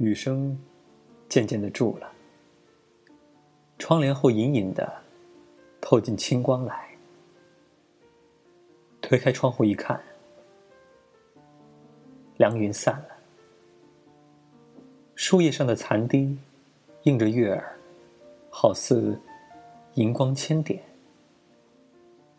[0.00, 0.58] 雨声
[1.28, 2.10] 渐渐的住了，
[3.78, 4.90] 窗帘后隐隐的
[5.78, 6.88] 透进清光来。
[9.02, 10.00] 推开窗户一看，
[12.38, 13.08] 凉云散了，
[15.16, 16.34] 树叶上的残滴
[17.02, 17.78] 映着月儿，
[18.48, 19.20] 好似
[19.96, 20.82] 银光千点，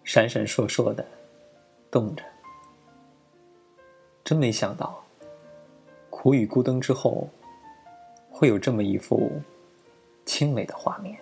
[0.04, 1.05] 闪闪烁烁的
[1.91, 2.23] 动着。
[4.23, 5.04] 真没想到，
[6.09, 7.29] 苦雨孤灯之后，
[8.41, 9.31] 会有这么一幅
[10.25, 11.15] 清美的画面。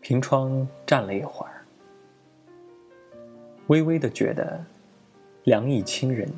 [0.00, 1.66] 凭窗站了一会儿，
[3.66, 4.64] 微微的觉得
[5.42, 6.32] 凉意侵人，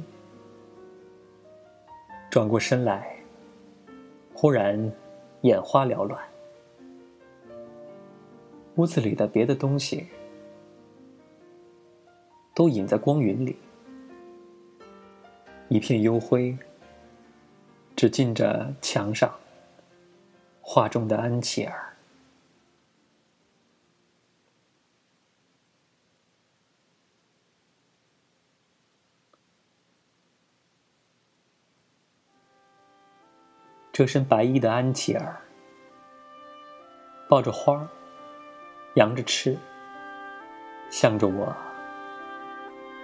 [2.31, 3.15] 转过身来，
[4.33, 4.91] 忽然
[5.43, 6.19] 眼花缭乱，
[8.77, 10.07] 屋子里的别的东西。
[12.55, 13.59] 都隐在光云里，
[15.75, 16.57] 一片幽灰，
[17.97, 19.35] 只尽着墙上
[20.63, 21.97] 画中的安琪儿。
[33.91, 35.41] 这身白衣的安琪儿，
[37.29, 37.89] 抱着花儿，
[38.95, 39.59] 扬着翅，
[40.89, 41.53] 向着我。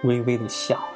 [0.05, 0.90] 微微的笑。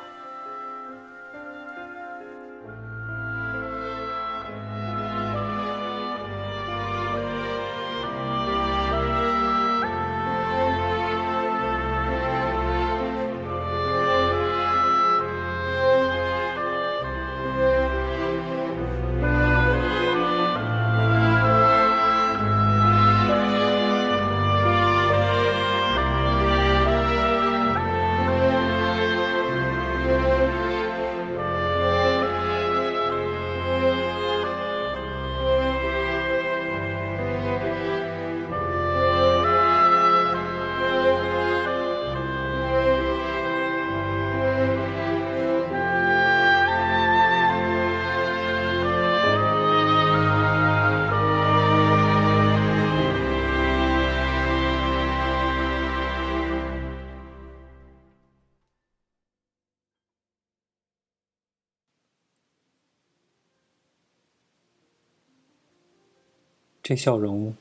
[66.88, 67.52] 这笑容，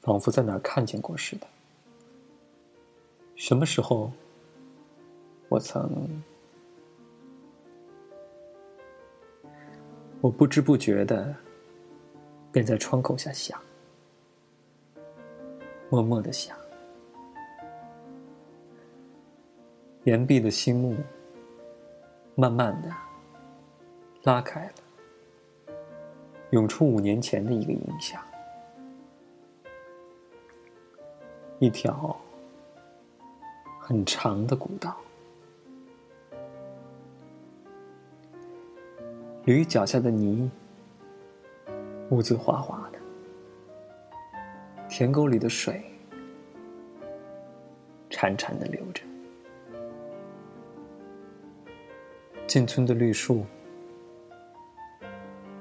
[0.00, 1.46] 仿佛在哪儿看见过似的。
[3.36, 4.10] 什么时候，
[5.50, 6.08] 我曾……
[10.22, 11.36] 我不知不觉的，
[12.50, 13.60] 便在窗口下想，
[15.90, 16.56] 默默的想，
[20.04, 20.96] 岩壁的心幕，
[22.34, 22.90] 慢慢的
[24.22, 24.87] 拉开了。
[26.50, 28.22] 涌出五年前的一个印象，
[31.58, 32.18] 一条
[33.78, 34.96] 很长的古道，
[39.44, 40.50] 驴脚下的泥
[42.08, 42.98] 污渍滑滑的，
[44.88, 45.84] 田沟里的水
[48.08, 49.02] 潺潺的流着，
[52.46, 53.44] 进村的绿树。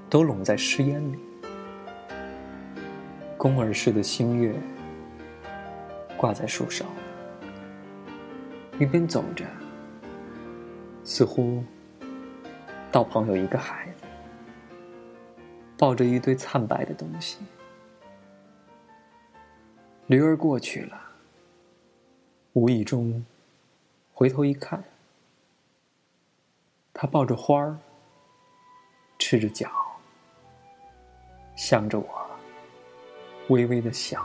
[0.09, 1.19] 都拢在诗烟里，
[3.37, 4.55] 宫儿似的新月
[6.15, 6.85] 挂在树梢，
[8.79, 9.45] 一边走着，
[11.03, 11.61] 似乎
[12.89, 14.05] 道旁有一个孩子
[15.77, 17.39] 抱着一堆惨白的东西。
[20.05, 20.97] 驴儿过去了，
[22.53, 23.25] 无意中
[24.13, 24.81] 回头一看，
[26.93, 27.77] 他抱着花儿，
[29.19, 29.69] 赤着脚。
[31.57, 32.07] 向着我，
[33.49, 34.21] 微微的笑。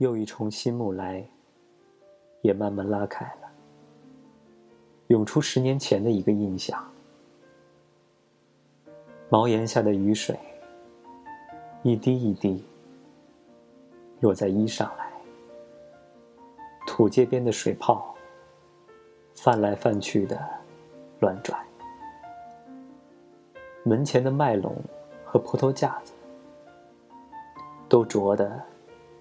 [0.00, 1.22] 又一重新幕来，
[2.40, 3.50] 也慢慢拉开了，
[5.08, 6.82] 涌出十年前的一个印象。
[9.28, 10.34] 茅檐下的雨水，
[11.82, 12.64] 一滴一滴
[14.20, 15.04] 落在衣上来；
[16.86, 18.14] 土街边的水泡，
[19.34, 20.42] 翻来翻去的
[21.20, 21.58] 乱转；
[23.84, 24.74] 门前的麦垄
[25.26, 26.14] 和葡萄架子，
[27.86, 28.69] 都着得。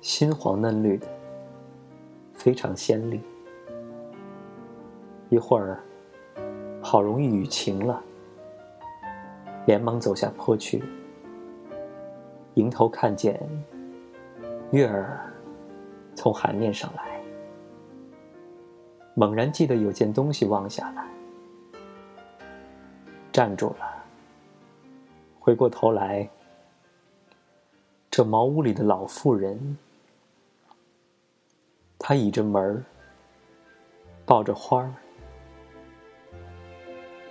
[0.01, 1.07] 新黄嫩绿的，
[2.33, 3.21] 非常鲜丽。
[5.29, 5.83] 一会儿，
[6.81, 8.01] 好容易雨晴了，
[9.65, 10.81] 连忙走下坡去，
[12.53, 13.39] 迎头看见
[14.71, 15.31] 月儿
[16.15, 17.21] 从海面上来，
[19.13, 21.05] 猛然记得有件东西忘下来，
[23.33, 23.85] 站住了，
[25.39, 26.27] 回过头来，
[28.09, 29.77] 这茅屋里的老妇人。
[32.09, 32.83] 他倚着门儿，
[34.25, 34.91] 抱着花儿，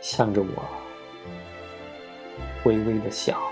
[0.00, 0.64] 向着我
[2.64, 3.47] 微微的笑。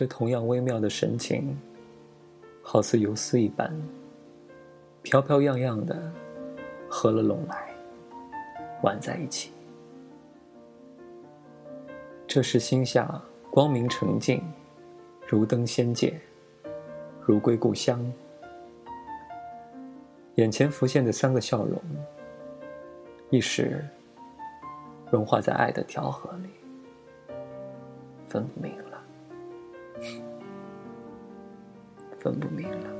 [0.00, 1.54] 这同样微妙的神情，
[2.62, 3.70] 好似游丝一般，
[5.02, 6.10] 飘飘漾漾的
[6.88, 7.68] 合了拢来，
[8.82, 9.52] 挽在一起。
[12.26, 14.42] 这时心下光明澄净，
[15.28, 16.18] 如登仙界，
[17.26, 18.02] 如归故乡。
[20.36, 21.78] 眼前浮现的三个笑容，
[23.28, 23.86] 一时
[25.10, 26.48] 融化在爱的调和里，
[28.26, 28.89] 分明了。
[32.18, 32.99] 分不明了。